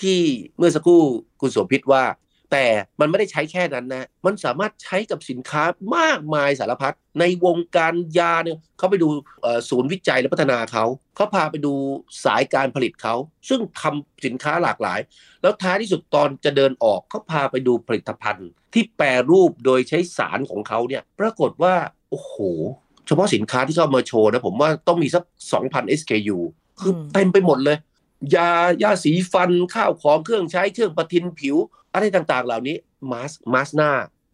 [0.00, 0.20] ที่
[0.56, 1.02] เมื่อสักครู่
[1.40, 2.02] คุณสมพิษว่า
[2.52, 2.66] แต่
[3.00, 5.62] มันไม่ได้ใช้แค่นั้นนะมันสามารถใช้กับสินค้า
[5.96, 9.08] มากมายสารพัดในวงการยาเนี่ยเขาไปดู
[9.68, 10.84] ศูนย์วิจัยและพัฒนาเขา
[11.16, 11.72] เขาพาไปดู
[12.24, 13.14] สายการผลิตเขา
[13.48, 15.00] ซึ่งทำสินค้าหลากหลาย
[15.42, 21.74] แล้วท้ายที่สุดตอนจะเดินออกเขาพาไปดูผลิตภัณฑ์ ที่แปรรูปโดยใช้สารของเขาเนี่ยปรากฏว่า
[22.10, 22.34] โอ้โห
[23.06, 25.24] เฉพาะสินค้าที่เข้ามาโชว์นะผมว่าต้องมีสัก
[25.60, 26.38] 2,000 SKU
[26.80, 27.78] คือเต็มไปหมดเลย
[28.36, 28.50] ยา
[28.82, 31.56] ยาสีฟันข้าวของเครื่องใช้เครื่องประทินผิว
[31.94, 32.76] อะไรต่างๆ เหล่านี้
[33.10, 33.90] มาสมาสนา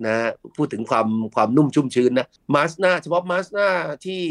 [0.06, 3.68] นะพูดถึงความความนุ่มชุ่มชื้นนะมาสนาเฉพาะมาสนา
[4.06, 4.22] ที่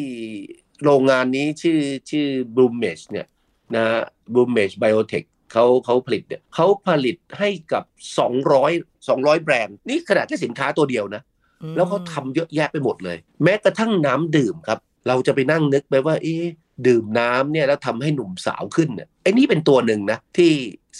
[0.83, 3.27] โรงงานนี้ชื่อชื่อบลูเมชเนี่ย
[3.75, 3.85] นะ
[4.33, 7.83] บลูเมชไบโอเทคเขาเขาผลิตเนี่ยเขาผลิตให้กับ
[8.45, 11.21] 200 200 แบรนด์ นี่ขนาดแค่สินค้าตัวเดียวนะ
[11.75, 16.35] แล้วเขาทำเยอะแยะไปหมดเลย แม้กระทั่งน้ำดื่มครับ เราจะไปนั่งนึกไปว่า เอ๊
[16.87, 20.51] ดื่มน้ำเนี่ยแล้วทำให้หนุ่มสาวขึ้นเนี่ยไอ้นี่เป็นตัวหนึ่งนะที่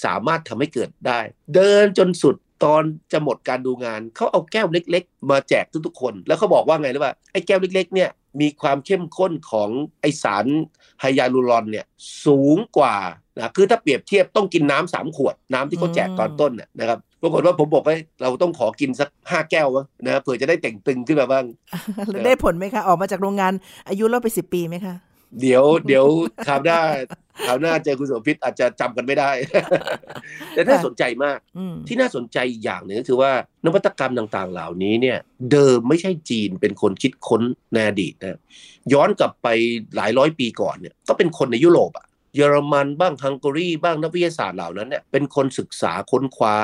[0.06, 1.20] สามารถทำให้เกิดได้
[1.56, 8.10] เดินจนสุดตอนจะหมดการดูงานเขาเอาแก้วเล็ก ๆ มาแจกทุกๆคน แล้วเขาบอกว่าไงรู้ป่ะไอ้แก้วเล็ก ๆ เนี่ย
[8.42, 9.70] มีความเข้มข้นของ
[10.02, 10.46] ไอสาร
[11.02, 11.86] ไฮยาลูรอนเนี่ย
[12.26, 12.96] สูงกว่า
[13.36, 19.68] นะคือถ้าเปรียบเทียบต้องกินน้ำสามขวดน้ำที่เขาแจกตอนต้นเนี่ยนะครับปรากฏว่าผมบอกว่าเราต้องขอกินสักห้าแก้ว
[20.06, 21.46] นะเผื่อจะได้แต่งตึงขึ้นมาบ้าง
[22.26, 23.54] ได้ผลไหมคะ ออกมาจากโรงงาน
[23.90, 24.96] อายุเราไปสิบปีไหมคะ
[25.42, 26.06] เดี๋ยวเดี๋ยว
[26.48, 26.80] คราวหน้า
[27.46, 29.32] คราวหน้าเจอคุณสมพิษอาจจะจำกันไม่ได้
[30.54, 31.38] แต่น่าสนใจมาก
[31.88, 33.32] ที่น่าสนใจอีกอย่างหนึ่งก็คือว่า
[33.66, 35.18] นวัตกรรมต่างๆ เหล่านี้เนี่ย
[35.52, 37.42] เดิมไม่ใช่จีนเป็นคนคิดค้น
[37.74, 38.40] ในอดีตนะ
[38.94, 39.48] ย้อนกลับไป
[39.96, 46.56] หลายร้อยปีก่อนเนี่ยก็เป็นคนในยุโรปอะเยอรมันบ้างฮังการีบ้างนักวิทยาศาสตร์เหล่านั้นเนี่ยเป็นคนศึกษาค้นคว้า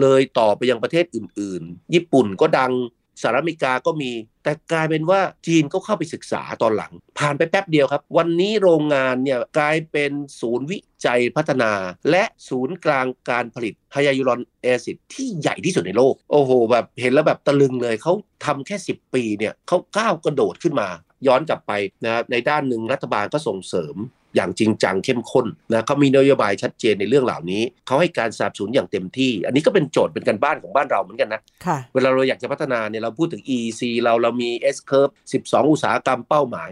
[0.00, 2.72] เลยต่อไปยังประเทศอื่น ๆ ญี่ปุ่นก็ดัง
[3.20, 4.12] สหรัฐอเมริกาก็มี
[4.44, 11.72] แต่กลายเป็นว่าจีนก็เข้าไปศึกษาตอนหลัง ผ่านไปแป๊บเดียวครับ วันนี้โรงงานเนี่ยกลายเป็นศูนย์วิจัยพัฒนา
[12.10, 18.12] และศูนย์กลางการผลิตไฮยาลูรอนแอซิดที่ใหญ่ที่สุดในโลก โอ้โห แบบเห็นแล้วแบบตะลึงเลยเขา
[18.44, 20.88] ทำแค่ 10 ปีเนี่ยเขาก้าวกระโดดขึ้นมา
[21.26, 21.72] ย้อนกลับไป
[22.04, 23.96] นะครับในด้านหนึ่งรัฐบาลก็ส่งเสริม
[24.34, 35.12] อย่างจริงจังเข้มข้นนะเขามีนโยบายชัดเจนในเรื่องเหล่านี้ เขาให้การสนับสนุนอย่างเต็มที่ อันนี้ก็เป็นโจทย์เป็นการบ้านของบ้านเราเหมือนกันนะค่ะเวลาเราอยากจะพัฒนาเนี่ยเราพูดถึง EEC เราเรามี S curve
[35.42, 36.70] 12 อุตสาหกรรมเป้าหมาย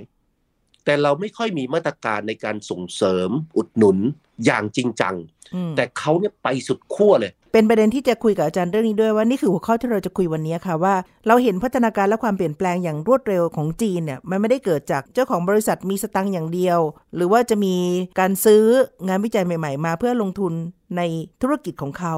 [0.84, 3.98] แต่เราไม่ค่อยมีมาตรการในการส่งเสริมอุดหนุน
[4.44, 5.14] อย่างจริงจัง
[5.54, 10.94] อืมแต่เขาเนี่ยไปสุดขั้วเลย เป็นประเด็นที่จะคุยกับอาจารย์เรื่องนี้ด้วยว่านี่คือหัวข้อที่เราจะคุยวันนี้ค่ะว่า
[11.26, 16.78] เราเห็นพัฒนาการและความเปลี่ยนแปลงอย่างรวดเร็วของจีนเนี่ยมันไม่ได้เกิดจากเจ้าของบริษัทมีสตังค์อย่างเดียว
[17.14, 17.76] หรือว่าจะมี
[18.20, 18.62] การซื้อ
[19.08, 20.52] งานวิจัยใหม่ ๆ มาเพื่อลงทุน
[20.96, 21.02] ใน
[21.42, 22.14] ธุรกิจของเขา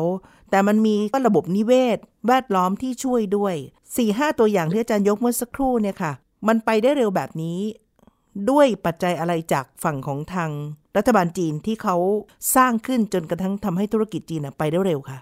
[0.50, 6.12] แต่มันมีก็ระบบนิเวศ แวดล้อมที่ช่วยด้วย4ี่ห้าตัวอย่างที่อาจารย์ยกเมื่อสักครู่เนี่ยค่ะ
[6.48, 7.58] มันไปได้เร็วแบบนี้
[8.50, 10.50] ด้วยปัจจัยอะไรจากฝั่งของทาง
[10.96, 11.96] รัฐบาลจีนที่เขา
[12.56, 15.18] สร้างขึ้นจนกระทั่งทำให้ธุรกิจจีนไปได้เร็วค่ะ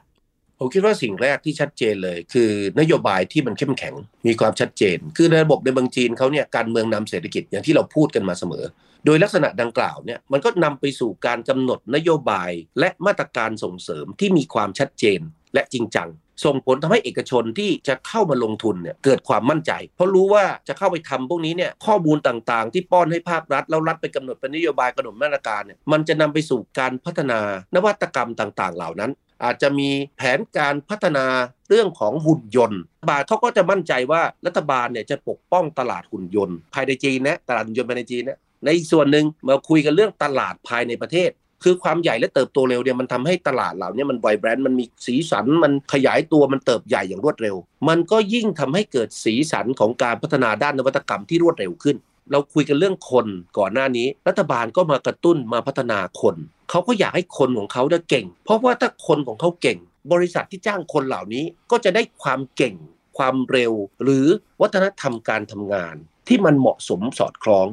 [0.67, 2.51] ผมคิดว่าสิ่งแรกที่ชัดเจนเลย คือ
[2.81, 3.95] นโยบายที่มันเข้มแข็ง
[4.27, 8.65] มีความชัดเจน คือในระบบในเมืองจีนเขาเนี่ยการเมืองนำเศรษฐกิจอย่างที่เราพูดกันมาเสมอ
[9.05, 12.51] โดยลักษณะดังกล่าวเนี่ยมันก็นำไปสู่การกำหนดนโยบาย
[12.81, 15.21] และมาตรการส่งเสริมที่มีความชัดเจน
[15.55, 16.09] และจริงจัง
[16.45, 27.41] ส่งผลทำให้เอกชนที่จะเข้ามาลงทุนเนี่ยเกิดความมั่นใจ เพราะรู้ว่าจะเข้าไปทำพวกนี้เนี่ยข้อมูลต่างๆ ที่ป้อนให้ภาครัฐ แล้วรัฐไปกำหนดเป็นนโยบายกำหนดมาตรการเนี่ยมันจะนำไปสู่การพัฒนา
[27.75, 29.11] นวัตกรรมต่างๆ เหล่านั้น
[29.45, 31.27] อาจจะมีแผนการพัฒนา
[31.69, 41.31] เรื่องของหุ่นยนต์บาลเขาก็จะมั่นใจว่ารัฐบาลเนี่ยจะปกป้องตลาดหุ่นยนต์ภายในจีนนะตลาดหุ่นยนต์ภายในจีนนะในอีกส่วนหนึ่งมาคุยกันเรื่องตลาดภายในประเทศ
[41.65, 47.57] คือความใหญ่และเติบโตเร็วเนี่ยมันทำให้ตลาดเหล่านี้มันไวแบรนด์มันมีสีสันมันขยายตัวมันเติบใหญ่อย่างรวดเร็ว
[47.89, 51.97] มันก็ยิ่งทำให้เกิดสีสันของการพัฒนาด้านนวัตกรรมที่รวดเร็วขึ้น
[52.31, 53.27] เราคุยกันเรื่องคน
[53.59, 56.37] ก่อนหน้านี้ รัฐบาลก็มากระตุ้นมาพัฒนาคน
[56.71, 59.79] เขาก็อยากให้คนของเขาได้เก่ง เพราะว่าถ้าคนของเขาเก่ง
[60.13, 62.75] บริษัทที่จ้างคนเหล่านี้ก็จะได้ความเก่ง
[63.19, 63.73] ความเร็ว
[64.03, 64.27] หรือ
[64.63, 65.97] วัฒนธรรมการทำงาน
[66.29, 67.69] ที่มันเหมาะสมสอดคล้อง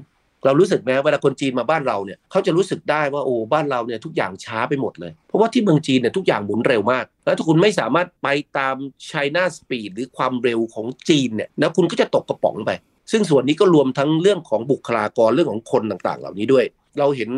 [0.45, 8.27] เรารู้สึกไหมเวลาคนจีนมาบ้านเราเนี่ยเขาจะรู้สึกได้ว่าโอ้บ้านเราเนี่ยทุกอย่างช้าไปหมดเลย เพราะว่าที่เมืองจีนเนี่ยทุกอย่างหมุนเร็วมาก แล้วถ้าคุณไม่สามารถไป
[8.57, 8.75] ตาม
[9.09, 12.71] China Speed หรือความเร็วของจีนเนี่ยนะคุณก็จะตกกระป๋องไป
[13.11, 16.65] ซึ่งส่วนนี้ก็รวมทั้งเรื่องของบุคลากรเรื่องของคนต่างๆ เหล่านี้ด้วย
[16.99, 17.29] เราเห็น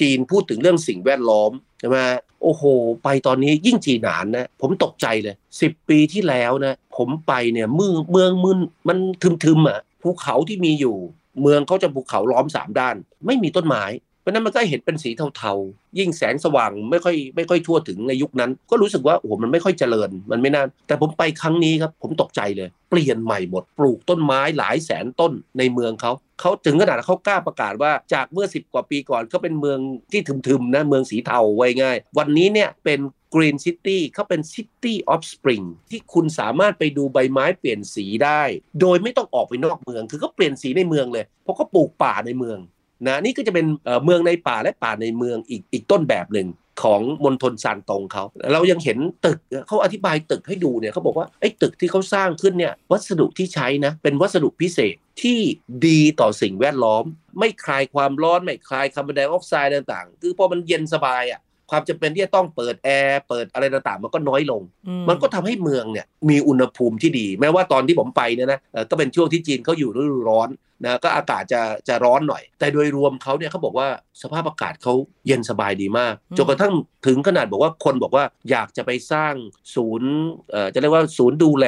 [0.00, 1.98] จีนพูดถึงเรื่องสิ่งแวดล้อมใช่ไหม
[2.42, 2.62] โอ้โห
[3.04, 8.98] ไปตอนนี้ยิ่งจีนหนานนะ ผมตกใจเลย 10 ปีที่แล้วนะ ผมไปเนี่ยเมืองเมืองมึนมัน
[9.44, 10.96] ทึมๆอะภูเขาที่มีอยู่
[11.42, 13.84] เมืองเขาจะภูเขาล้อมสามด้าน ไม่มีต้นไม้
[14.28, 29.78] ราะนั้นมันก็เห็นเป็นสีเทาๆ ยิ่งแสงสว่างไม่ค่อยไม่ค่อยทั่วถึงในยุคนั้น ก็รู้สึกว่าโอ้โหมันไม่ค่อยเจริญ มันไม่น่าแต่ผมไปครั้งนี้ครับผมตกใจเลย เปลี่ยนใหม่หมด ปลูกต้นไม้หลายแสนต้นในเมืองเขาเขาถึงขนาดเขากล้าประกาศว่าจากเมื่อ 10 กว่าปีก่อนเขาเป็นเมือง
[30.12, 33.00] ที่ทึมๆนะเมืองสีเทาไว้ง่าย วันนี้เนี่ยเป็น
[33.34, 38.42] Green City เขาเป็น City of Spring ที่คุณสามารถไปดูใบไม้เปลี่ยนสีได้
[38.80, 42.58] โดยไม่ต้องออกไปนอกเมือง คือเขาเปลี่ยนสีในเมืองเลย เพราะเขาปลูกป่าในเมือง
[43.06, 46.48] นะนี่ก็จะเป็นเอ่อเมืองในป่าและป่าในเมืองอีกอีกต้นแบบหนึ่ง
[46.82, 55.40] ของมณฑลซานตงเขา เรายังเห็นตึกเขาอธิบายตึกให้ดูเนี่ยเขาบอกว่าไอ้ตึกที่เขาสร้างขึ้นเนี่ยวัสดุที่ใช้นะเป็นวัสดุพิเศษที่
[55.86, 57.04] ดีต่อสิ่งแวดล้อม
[57.38, 70.48] ไม่คลายความร้อนไม่คลายคาร์บอนไดออกไซด์ต่างๆ คือพอมันเย็นสบายอะความจำเป็นที่จะต้องเปิดแอร์เปิดอะไรต่างๆมันก็น้อยลงอืมันก็ทำให้เมืองเนี่ยมีอุณหภูมิที่ดี แม้ว่าตอนที่ผมไปเนี่ยนะเอ่อก็เป็นช่วงที่จีนเขาอยู่ฤดูร้อน
[70.84, 73.88] นะก็อากาศจะจะร้อนหน่อย แต่โดยรวมเขาเนี่ยเขาบอกว่า
[74.22, 74.94] สภาพอากาศเขา
[75.26, 76.72] เย็นสบายดีมากจนกระทั่ง
[77.06, 79.34] ถึงขนาดบอกว่าคนบอกว่าอยากจะไปสร้าง
[79.74, 80.10] ศูนย์
[80.50, 81.66] เอ่อจะเรียกว่าศูนย์ดูแล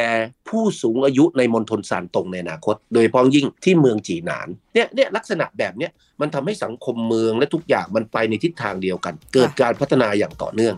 [0.49, 10.75] ผู้สูงอายุในมณฑลซานตงในอนาคต โดยเฉพาะยิ่งที่เมืองจีหนานเนี่ยเนี่ยลักษณะแบบเนี้ยมันทำให้สังคมเมืองและทุกอย่างมันไปในทิศทางเดียวกัน เกิดการพัฒนาอย่างต่อเนื่อง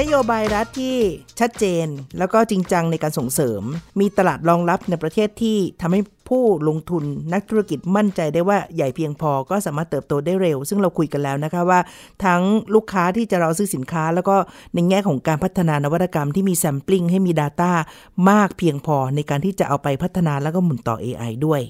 [0.00, 0.96] นโยบายรัฐที่
[1.40, 1.86] ชัดเจน
[2.18, 3.62] แล้วก็จริงจังในการส่งเสริม
[4.00, 11.80] มีตลาดรองรับในประเทศที่ทำให้ผู้ลงทุนนักธุรกิจมั่นใจได้ว่าใหญ่เพียงพอก็สามารถเติบโตได้เร็ว ซึ่งเราคุยกันแล้วนะคะว่า
[12.24, 12.42] ทั้ง
[12.74, 14.36] ลูกค้าที่จะเราซื้อสินค้า แล้วก็
[14.74, 17.72] ในแง่ของการพัฒนานวัตกรรมที่มีแซมปลิ้งให้มี Data
[18.30, 21.60] มากเพียงพอในการที่จะเอาไปพัฒนาแล้วก็หมุนต่อ AI ด้วย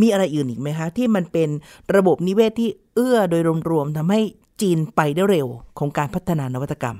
[0.00, 1.48] มีอะไรอื่นอีกไหมคะ ที่มันเป็น
[1.96, 4.20] ระบบนิเวศที่เอื้อโดยรวมๆทำให้
[4.60, 5.46] จีนไปได้เร็ว
[5.78, 6.98] ของการพัฒนานวัตกรรม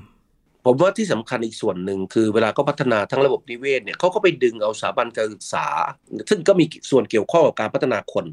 [0.67, 5.67] ผมว่าที่สำคัญอีกส่วนหนึ่งคือเวลาเขาพัฒนาทั้งระบบนิเวศเนี่ยเขาก็ไปดึงเอาสถาบันการศึกษา
[6.29, 8.25] ซึ่งก็มีส่วนเกี่ยวข้องกับการพัฒนาคน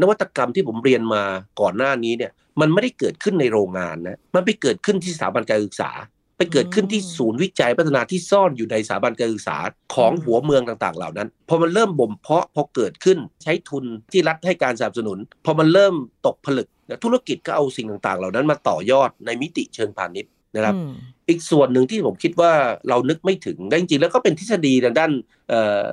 [0.00, 1.22] นวัตกรรมที่ผมเรียนมา
[1.60, 5.90] ก่อนหน้านี้เนี่ยมันไม่ได้เกิดขึ้นในโรงงานนะมันไปเกิดขึ้นที่สถาบันการศึกษา
[6.38, 9.58] ไปเกิดขึ้นที่ศูนย์วิจัยพัฒนาที่ซ่อนอยู่ในสถาบันการศึกษา
[9.94, 15.94] ของหัวเมืองต่างๆ เหล่านั้นพอมันเริ่มบ่มเพาะพอเกิดขึ้นใช้ทุนที่รัฐให้การสนับสนุนพอมันเริ่ม
[16.26, 16.68] ตกผลึก
[17.04, 20.92] ธุรกิจก็เอาสิ่งต่างๆ เหล่านั้นมาต่อยอดในมิติเชิงพาณิชย์ นะครับอืม
[21.28, 22.52] อีกอีกส่วนหนึ่งที่ผมคิดว่า
[22.88, 25.12] เรานึกไม่ถึงได้จริงๆแล้วก็เป็นทฤษฎีทางด้าน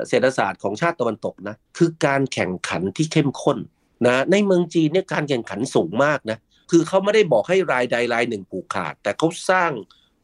[0.08, 3.58] เศรษฐศาสตร์ของชาติตะวันตกนะคือการแข่งขันที่เข้มข้น
[4.06, 6.38] นะในเมืองจีนเนี่ยการแข่งขันสูงมากนะ
[6.72, 9.72] คือเขาไม่ได้บอกให้รายใดรายหนึ่งผูกขาด แต่เขาสร้าง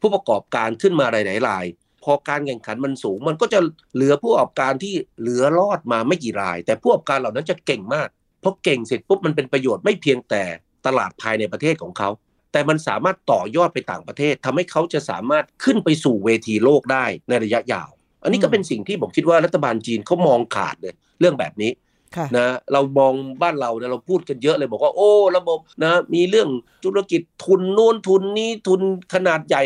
[0.02, 1.66] ผู้ประกอบการขึ้นมารายไหนราย
[2.04, 3.60] พอการแข่งขันมันสูง มันก็จะ
[3.96, 8.08] เหลือผู้ประกอบการที่เหลือรอดมาไม่กี่ราย แต่ผู้ประกอบการเหล่านั้นจะเก่งมาก
[8.42, 10.44] เพราะเก่งเสร็จปุ๊บมันเป็นประโยชน์ไม่เพียงแต่
[10.86, 12.10] ตลาดภายในประเทศของเขา
[12.56, 17.90] แต่มันสามารถต่อยอดไปต่างประเทศทำให้เขาจะสามารถขึ้นไปสู่เวทีโลกได้ในระยะยาว
[18.24, 21.72] อันนี้ก็เป็นสิ่งที่ผมคิดว่ารัฐบาลจีนเขามองขาดเลยเรื่องแบบนี้
[22.38, 26.50] นะเรามองบ้านเราเนี่ยเราพูดกันเยอะเลยบอกว่าโอ้ระบบนะมีเรื่อง
[26.86, 28.82] ธุรกิจทุนโน้นทุนนี้ทุน
[29.14, 29.62] ขนาดใหญ่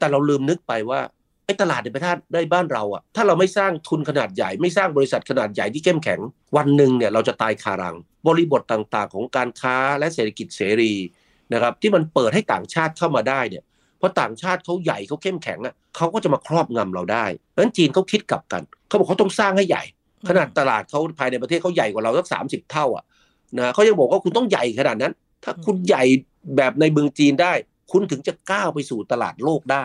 [0.00, 1.00] แต่เราลืมนึกไปว่า
[1.46, 6.20] ไอ้ตลาดในประเทศได้บ้านเราอะถ้าเราไม่สร้างทุนขนาดใหญ่ ไม่สร้างบริษัทขนาดใหญ่ที่เข้มแข็ง
[6.56, 10.92] วันหนึ่งเนี่ยเราจะตายคารัง บริบทต่างๆ ของการค้าและเศรษฐกิจเสรี
[11.52, 13.64] นะครับที่มันเปิดให้ต่างชาติเข้ามาได้เนี่ย
[13.98, 19.84] เพราะต่างชาติเขาใหญ่เขาเข้มแข็งอะเขาก็จะมาครอบงำเราได้เพราะฉะนั้นจีนเขาคิดกลับกันเขาบอกเขาต้องสร้างให้ใหญ่
[20.28, 23.04] ขนาดตลาดเขาภายในประเทศเขาใหญ่กว่าเราสักสามสิบเท่าอะ
[23.58, 25.12] นะเขายังบอกว่าคุณต้องใหญ่ขนาดนั้น
[25.44, 26.04] ถ้าคุณใหญ่
[26.56, 27.52] แบบในเมืองจีนได้
[27.92, 29.84] คุณถึงจะก้าวไปสู่ตลาดโลกได้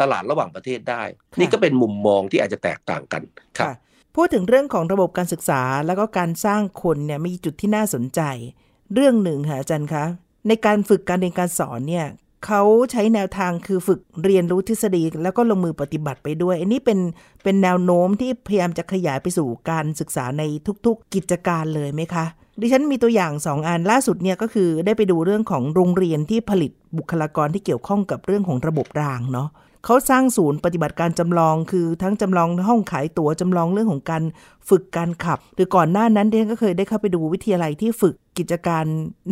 [0.00, 1.02] ตลาดระหว่างประเทศได้
[1.38, 3.22] นี่ก็เป็นมุมมองที่อาจจะแตกต่างกัน
[3.58, 3.74] ครับ
[4.16, 8.20] พูดถึงเรื่องของระบบการศึกษาแล้วก็การสร้างคนเนี่ยมีจุดที่น่าสนใจ
[8.94, 10.04] เรื่องหนึ่งค่ะอาจารย์คะ
[10.48, 12.06] ในการฝึกการเรียนการสอนเนี่ย
[12.46, 16.98] เขาใช้แนวทางคือฝึกเรียนรู้ทฤษฎีแล้วก็ลงมือปฏิบัติไปด้วย อันนี้เป็น
[17.42, 20.42] เป็นแนวโน้มที่พยายามจะขยายไปสู่การศึกษาใน
[20.86, 22.24] ทุก ๆ กิจการเลยไหมคะ
[22.60, 29.48] ดิฉันมีตัวอย่างสองอันล่าสุดเนี่ยก็คือได้ไปดูเรื่องของโรงเรียนที่ผลิตบุคลากรที่เกี่ยวข้องกับเรื่องของระบบรางเนาะ
[29.84, 34.22] เขาสร้างศูนย์ปฏิบัติการจำลอง คือทั้งจำลองห้องขายตั๋วจำลองเรื่องของการ
[34.68, 38.84] ฝึกการขับ หรือก่อนหน้านั้นเดนก็เคยได้เข้าไปดูวิทยาลัยที่ฝึกกิจการ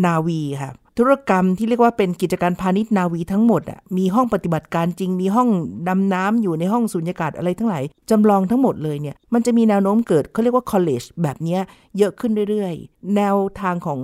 [0.05, 5.49] นาวีค่ะ ธุรกรรมที่เรียกว่าเป็นกิจการพาณิชย์นาวีทั้งหมดอะมีห้องปฏิบัติการจริง มีห้อง
[5.89, 11.59] ดำน้ำอยู่ในห้องสุญญากาศอะไรทั้งหลายจำลองทั้งหมดเลยเนี่ยมันจะมีแนวโน้มเกิดเขาเรียกว่า college แบบนี้
[11.99, 14.01] เยอะขึ้นเรื่อยๆ แนวทางของ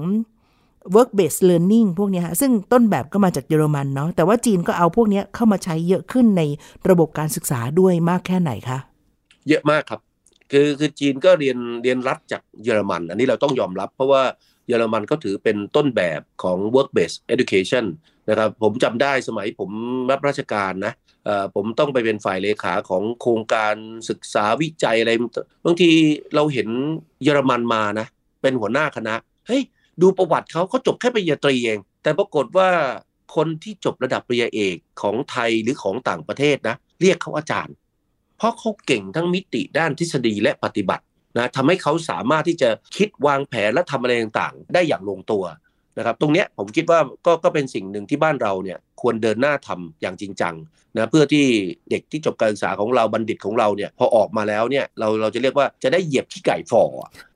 [0.94, 6.42] work based learning พวกนี้ฮะซึ่งต้นแบบก็มาจากเยอรมันเนาะแต่ว่าจีนก็เอาพวกนี้เข้ามาใช้เยอะขึ้นใน
[6.90, 8.78] ระบบการศึกษาด้วยมากแค่ไหนคะ
[9.48, 10.00] เยอะมากครับ
[10.52, 14.22] คือคือจีนก็เรียนเรียนรัฐจากเยอรมัน อันนี้เราต้องยอมรับ เพราะว่า
[14.68, 17.84] เยอรมันก็ถือเป็นต้นแบบของ work based education
[18.28, 19.70] นะครับผมจำได้สมัยผม
[20.10, 20.92] รับราชการนะ
[21.54, 23.74] ผมต้องไปเป็นฝ่ายเลขาของโครงการ
[24.10, 25.12] ศึกษาวิจัยอะไร
[25.64, 25.90] บางที
[26.34, 26.68] เราเห็น
[27.22, 28.06] เยอรมันมานะ
[28.42, 29.14] เป็นหัวหน้าคณะ
[29.46, 29.62] เฮ้ย
[30.02, 32.68] ดูประวัติเขาเขาจบแค่ปริญญาตรีเอง แต่ปรากฏว่า
[33.36, 37.74] คนที่จบระดับปริญญาเอกของไทยหรือของต่างประเทศนะ เรียกเขาอาจารย์
[38.36, 41.04] เพราะเขาเก่งทั้งมิติด้านทฤษฎีและปฏิบัติ
[41.36, 45.44] นะทำให้เขาสามารถที่จะคิดวางแผนและทำอะไรต่างๆ ได้อย่างลงตัว
[45.98, 50.54] นะครับตรงนี้ผมคิดว่าก็ก็เป็นสิ่งหนึ่งที่บ้านเราเนี่ยควรเดินหน้าทำอย่างจริงจัง
[50.96, 51.44] นะเพื่อที่
[51.90, 56.84] เด็กที่จบการศึกษาของเราบัณฑิตของเราเนี่ยพอออกมาแล้วเนี่ยเราเราจะเรียกว่าจะได้เหยียบขี้ไก่ฝ่อ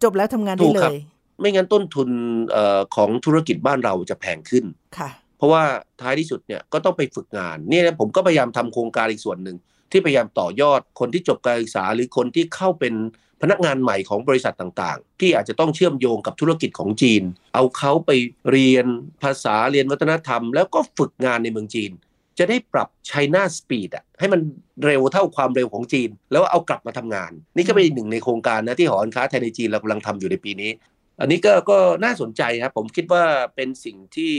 [0.05, 0.97] จบแล้วทำงานได้เลย
[1.41, 2.09] ไม่งั้นต้นทุน
[2.57, 2.59] อ
[2.97, 4.65] ของธุรกิจบ้านเราจะแพงขึ้น
[4.99, 5.63] ค่ะ เพราะว่า
[6.01, 9.57] ท้ายที่สุดเนี่ยก็ต้องไปฝึกงานนี่นะผมก็พยายามทำโครงการอีกส่วนหนึ่ง
[9.93, 12.95] ที่พยายามต่อยอดคนที่จบการศึกษา หรือคนที่เข้าเป็น
[13.43, 17.23] พนักงานใหม่ของบริษัทต่างๆ ที่อาจจะต้องเชื่อมโยงกับธุรกิจของจีน
[17.55, 18.11] เอาเขาไป
[18.51, 18.87] เรียน
[19.23, 21.93] ภาษาเรียนวัฒนธรรม แล้วก็ฝึกงานในเมืองจีน
[22.39, 24.41] จะได้ปรับไชน่าสปีดอะให้มัน
[24.85, 30.71] เร็วเท่าความเร็วของจีน แล้วเอากลับมาทำงาน นี่ก็เป็นหนึ่งในโครงการนะที่หอการค้าไทยในจีนเรากำลังทำอยู่ในปีนี้
[31.21, 33.25] อันนี้ก็ก็น่าสนใจครับผมคิดว่า
[33.55, 34.33] เป็นสิ่งที่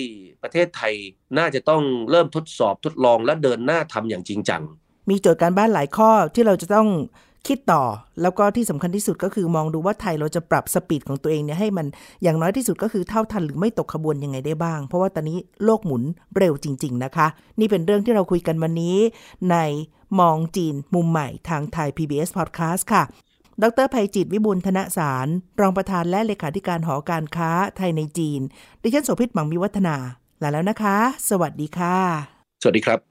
[0.44, 0.94] ประเทศไทย
[1.38, 4.64] น่าจะต้องเริ่มทดสอบทดลองและเดินหน้าทำอย่างจริงจัง
[5.10, 6.90] มีโจทย์การบ้านหลายข้อที่เราจะต้อง
[7.48, 7.84] คิดต่อ
[8.22, 11.88] แล้วก็ที่สำคัญที่สุดก็คือมองดูว่าไทยเราจะปรับสปีดของตัวเองเนี่ยให้มัน
[12.24, 16.04] อย่างน้อยที่สุดก็คือเท่าทันหรือไม่ตกขบวนยังไงได้บ้าง เพราะว่าตอนนี้โลกหมุน
[16.38, 17.28] เร็วจริง ๆ นะคะ
[17.60, 18.98] นี่เป็นเรื่องที่เราคุยกันวันนี้
[19.52, 19.58] ใน
[20.20, 23.04] มองจีนมุมใหม่ทางไทย PBS Podcast ค่ะ
[23.64, 25.28] ดรภัยจิตวิบูลธนสาร
[25.62, 28.42] รองประธานและเลขาธิการหอการค้าไทยในจีน
[28.82, 29.96] ดิฉันโสภิตหมังมีวัฒนา
[30.42, 30.98] ลาแล้วนะคะ
[31.30, 31.98] สวัสดีค่ะ
[32.62, 33.11] สวัสดีครับ